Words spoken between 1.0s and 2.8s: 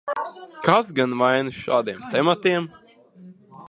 gan vainas šādiem tematiem?